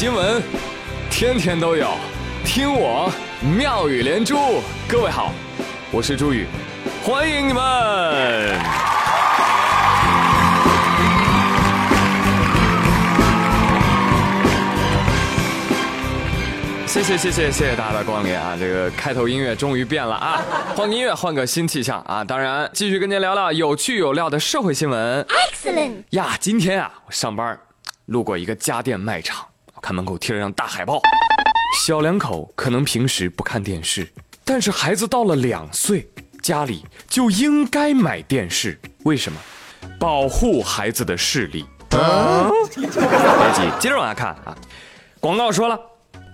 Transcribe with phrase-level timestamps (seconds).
[0.00, 0.42] 新闻
[1.10, 1.86] 天天都有，
[2.42, 3.12] 听我
[3.54, 4.34] 妙语连珠。
[4.88, 5.30] 各位好，
[5.90, 6.46] 我是朱宇，
[7.04, 8.58] 欢迎你们。
[16.86, 18.56] 谢谢谢谢谢谢大家的光临啊！
[18.58, 20.40] 这个开头音乐终于变了啊，
[20.74, 22.24] 换个音乐，换个新气象啊！
[22.24, 25.22] 当然，继续跟您聊聊有趣有料的社会新闻。
[25.26, 26.38] Excellent 呀！
[26.40, 27.60] 今天啊，我上班
[28.06, 29.49] 路过一个家电卖场，我
[29.82, 31.00] 看门口贴了张大海报，
[31.84, 34.06] 小两口可能平时不看电视，
[34.44, 36.08] 但是孩子到了两岁，
[36.42, 38.78] 家里就应该买电视。
[39.04, 39.38] 为什么？
[39.98, 41.64] 保护孩子的视力。
[41.88, 41.98] 别
[43.54, 44.56] 急，接着往下看啊！
[45.18, 45.78] 广告说了。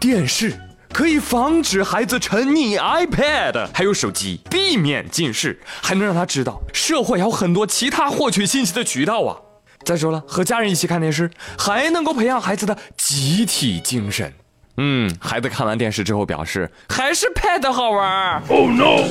[0.00, 0.54] 电视
[0.92, 9.36] 可以防止孩子沉溺 iPad，还有手机，避免近视，还能让他知道社会还有很多其他获取信息的渠道啊。
[9.84, 14.32] 再说了，和家人一起看电视，还能够培养孩子的集体精神。
[14.76, 18.40] 嗯，孩子看完电视之后表示，还是 Pad 好玩。
[18.48, 19.02] Oh no！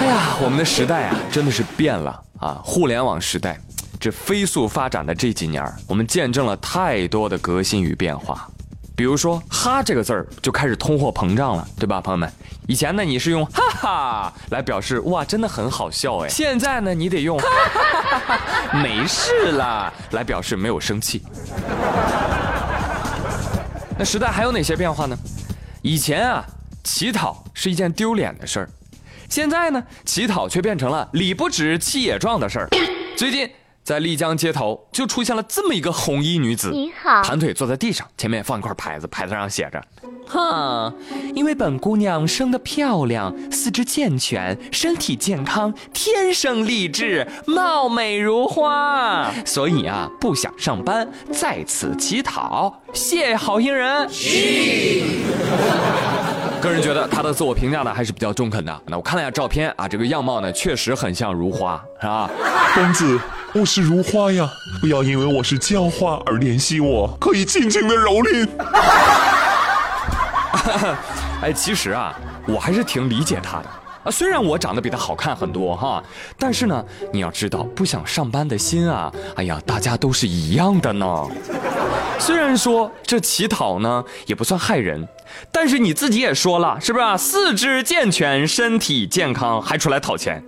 [0.00, 2.60] 哎呀，我们的时代啊，真的是变了啊！
[2.64, 3.60] 互联网时代，
[4.00, 8.50] 这飞速发展的这几年，我们见证了太多的革新与变化。
[8.94, 12.30] 比如说“哈”这个字儿就开始通货膨胀了，对吧，朋友们？
[12.68, 16.28] 以前呢，你是用“哈哈”来表示哇，真的很好笑哎。
[16.28, 18.40] 现在呢，你得用哈哈哈
[18.82, 21.22] “没事啦”来表示没有生气。
[23.98, 25.16] 那时代还有哪些变化呢？
[25.80, 26.44] 以前啊，
[26.84, 28.68] 乞讨是一件丢脸的事儿，
[29.28, 32.68] 现在呢，乞讨却变成了理不直气也壮的事儿。
[33.16, 33.50] 最近。
[33.84, 36.70] 在丽江街头，就出现了这么一个红衣女子。
[36.70, 39.82] 你好，盘腿坐在地上，前面放一块牌子，牌子上写着
[40.28, 40.94] ：“哼，
[41.34, 54.08] 因为本姑娘生得漂亮，四肢健全，身体健康，天生丽质，貌美如花，所以啊，不想上班，在此乞讨，谢好心人。”
[56.62, 58.82] 个人觉得他的自我评价呢还是比较中肯的。
[58.86, 62.30] 那我看了一下照片啊，这个样貌呢确实很像如花，是吧？
[62.72, 63.18] 公子，
[63.54, 68.48] 我是如花呀，不要因为我是娇花而怜惜我，可以尽情的蹂躏。
[71.42, 72.18] 哎，其实啊，
[72.48, 73.68] 我还是挺理解他的
[74.04, 74.10] 啊。
[74.10, 76.02] 虽然我长得比他好看很多哈，
[76.38, 76.82] 但是呢，
[77.12, 81.26] 你要知道，不想上班的心啊，哎呀，大家都是一样的呢。
[82.18, 85.06] 虽然说这乞讨呢也不算害人，
[85.52, 87.18] 但是你自己也说了，是不是？
[87.18, 90.42] 四肢健全，身体健康，还出来讨钱，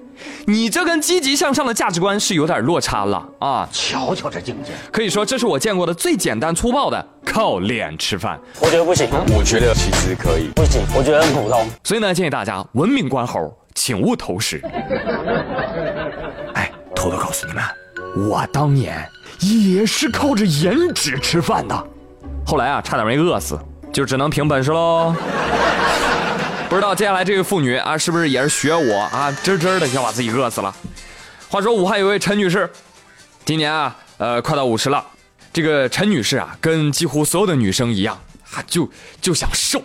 [0.46, 3.68] 你这跟积极向上的价值观是有点落差了啊！
[3.72, 8.38] 瞧瞧这境界，可以说这是我见过的最简单粗暴的靠脸吃饭。
[8.60, 11.66] 我觉得不行，我觉得其实可以，不行，我觉得很普通。
[11.82, 14.60] 所以呢，建议大家文明观猴，请勿投食。
[16.54, 17.62] 哎，偷偷告诉你们，
[18.28, 19.06] 我当年。
[19.40, 21.86] 也是靠着颜值吃饭的，
[22.46, 23.58] 后来啊，差点没饿死，
[23.92, 25.14] 就只能凭本事喽。
[26.74, 30.74] 不知道接下来这位妇女啊，是不是也是学我啊，真真的想把自己饿死了？
[31.48, 32.68] 话说武汉有位陈女士，
[33.44, 35.06] 今年啊，呃，快到五十了。
[35.52, 38.20] 这个陈女士啊，跟几乎所有的女生一样，
[38.50, 38.90] 啊，就
[39.20, 39.80] 就想瘦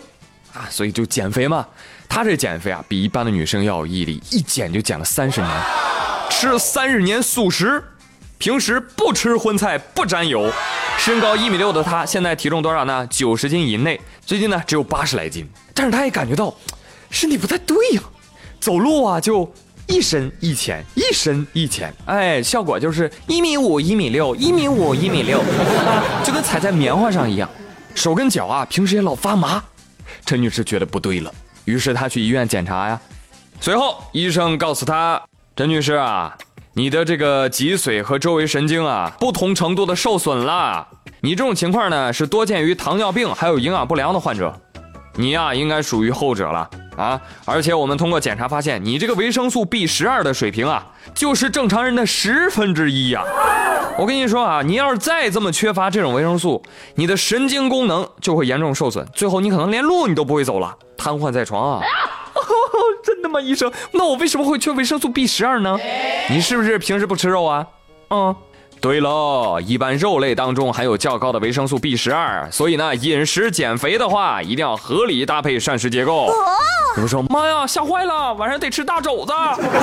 [0.51, 1.63] 啊，所以就减肥嘛。
[2.09, 5.51] 她这减肥啊，比一般的女生要有毅力，一减就减了三十年，
[6.31, 7.83] 吃三十年素食。
[8.39, 10.51] 平时不吃荤菜，不沾油，
[10.97, 13.06] 身高一米六的她，现在体重多少呢？
[13.11, 14.00] 九十斤以内。
[14.25, 15.47] 最近呢，只有八十来斤。
[15.75, 16.51] 但是她也感觉到
[17.09, 18.02] 身体不太对呀，
[18.59, 19.52] 走路啊就
[19.88, 21.94] 一深一浅，一深一浅。
[22.06, 25.44] 哎，效果就是一米五、一米六、一米五、一米六，
[26.24, 27.50] 就跟踩在棉花上一样。
[27.96, 29.64] 手跟脚啊，平时也老发麻。
[30.25, 31.34] 陈女士觉得不对了，
[31.66, 33.00] 于是她去医院检查呀。
[33.59, 35.22] 随后医生告诉她，
[35.56, 36.38] 陈女士啊。
[36.74, 40.88] 你的这个脊髓和周围神经啊，不同程度的受损了。
[41.19, 44.56] 你这种情况呢，是多见于糖尿病还有营养不良的患者。
[45.16, 46.69] 你呀，应该属于后者了
[47.00, 47.20] 啊！
[47.46, 53.24] 而且我们通过检查发现，你这个维生素 B 十二的水平啊，就是正常人的十分之一呀。
[53.98, 56.62] 我跟你说啊，你要是再这么缺乏这种维生素，
[56.96, 61.81] 你的神经功能就会严重受损，最后你可能连路你都不会走了，瘫痪在床啊。
[63.04, 63.72] 真的吗，医生？
[63.92, 65.78] 那我为什么会缺维生素 B 十二呢？
[66.30, 67.66] 你是不是平时不吃肉啊？
[68.10, 68.36] 嗯，
[68.81, 76.31] 对喽，一般肉类当中含有较高的维生素 B 十二，所以呢，饮食减肥的话，一定要合理搭配膳食结构。
[76.96, 79.34] 有人说，妈呀，吓坏了，晚上得吃大肘子。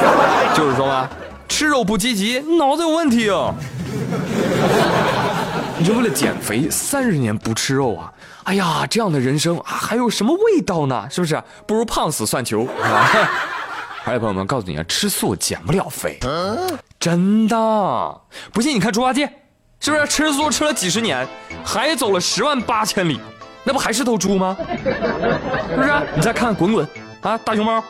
[0.56, 1.06] 就是说嘛，
[1.46, 3.54] 吃肉不积极，脑子有问题啊。
[5.78, 8.10] 你就为了减肥，三十年不吃肉啊？
[8.44, 11.06] 哎呀，这样的人生啊，还有什么味道呢？
[11.10, 11.42] 是不是？
[11.66, 12.66] 不如胖死算球。
[14.02, 16.18] 还有朋友们，告诉你啊，吃素减不了肥，
[17.06, 17.56] 真的。
[18.52, 19.30] 不信你看猪八戒，
[19.78, 21.24] 是不是吃素吃了几十年，
[21.64, 23.20] 还走了十万八千里？
[23.62, 24.56] 那不还是头猪吗？
[25.70, 25.92] 是不是？
[26.16, 26.84] 你再看滚滚
[27.20, 27.80] 啊，大熊猫，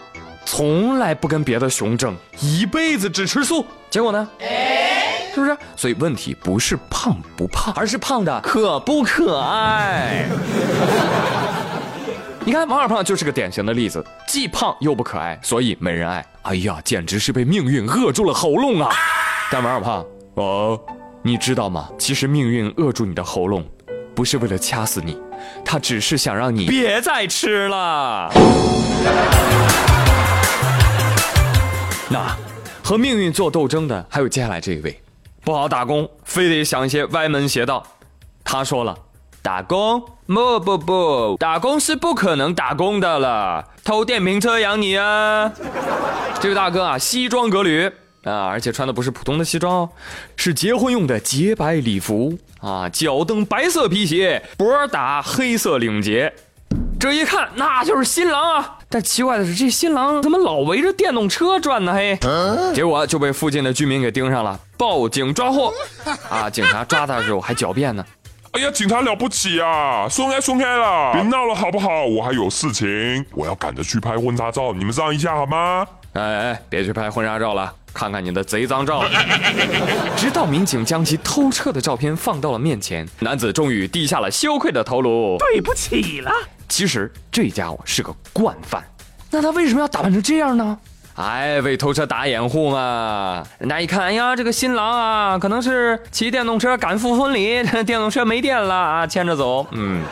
[0.45, 4.29] 从来不跟别的熊争，一辈子只吃素，结果呢？
[5.35, 5.57] 是不是？
[5.77, 10.27] 所以问题不是胖不胖，而是胖的可不可爱。
[12.47, 16.25] 你看王二胖就是个典型的例子，既胖又不可爱，所以没人爱。
[16.43, 18.89] 哎呀，简直是被命运扼住了喉咙啊！
[19.51, 20.81] 但王二胖，哦，
[21.23, 21.91] 你知道吗？
[21.99, 23.67] 其实命运扼住你的喉咙，
[24.15, 25.19] 不是为了掐死你，
[25.65, 28.31] 他只是想让你别再吃了。
[32.09, 32.37] 那
[32.81, 35.03] 和命运做斗争的还有接下来这一位，
[35.43, 37.85] 不好打工，非得想一些歪门邪道。
[38.45, 38.97] 他说了。
[39.47, 40.03] 打工？
[40.27, 45.53] 不不不，打工是不可能打工的了，偷电瓶车养你啊！
[46.41, 47.87] 这位大哥啊，西装革履
[48.25, 49.91] 啊，而且穿的不是普通的西装哦，
[50.35, 56.35] 是结婚用的洁白礼服啊，脚蹬白色皮鞋，脖打黑色领结，
[56.99, 58.79] 这一看那就是新郎啊！
[58.89, 61.95] 但奇怪的是，这新郎怎么老围着电动车转呢？
[61.95, 62.19] 嘿，
[62.75, 65.73] 结果就被附近的居民给盯上了，报警抓获。
[66.29, 68.05] 啊，警察抓他的时候还狡辩呢。
[68.57, 70.09] 哎呀，警察了不起啊！
[70.09, 72.07] 松开，松开了，别闹了好不好？
[72.07, 75.87] 我还有事情，我要赶着去拍婚纱照，你们让一下好吗？
[76.15, 79.05] 哎哎，别去拍婚纱照了，看看你的贼脏照。
[80.17, 85.37] 直到民警将其偷车的照片放到了面前，男子终于低下了羞愧的头颅。
[85.39, 86.33] 对不起了。
[86.67, 88.83] 其实这家伙是个惯犯，
[89.31, 90.79] 那他为什么要打扮成这样呢？
[91.17, 93.43] 哎，为偷车打掩护嘛！
[93.59, 99.67] 人家一看，哎呀，这个新郎啊，可能是骑电动车赶赴婚礼， 电动车没电了啊，牵着走。
[99.71, 100.03] 嗯，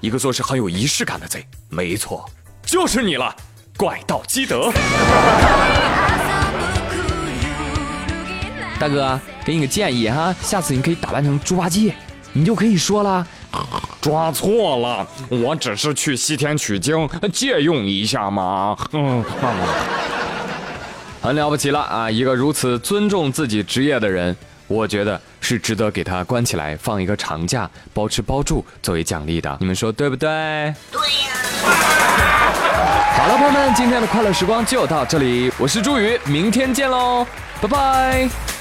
[0.00, 2.28] 一个做事很有仪式感的贼，没错，
[2.64, 3.32] 就是你了，
[3.76, 4.72] 怪盗基德。
[8.80, 11.94] 大哥，给你个建议哈，下次你可以打扮成猪八戒，
[12.32, 13.24] 你就可以说了。
[14.00, 18.76] 抓错了，我只是去西天取经借用一下嘛。
[18.92, 19.24] 嗯，
[21.22, 22.10] 很了不起了啊！
[22.10, 29.56] 一个如此尊重自己职业的人，我觉得是值得给他关起来放一个长假，包吃包住作为奖励的。
[29.60, 30.28] 你们说对不对？
[30.90, 31.30] 对呀。
[33.14, 37.24] 好了，朋友们，今天的快乐时光就到这里，我是朱宇，明天见喽，
[37.60, 38.51] 拜拜。